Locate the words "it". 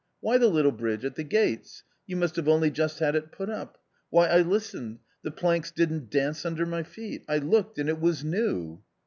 3.15-3.31, 7.87-7.99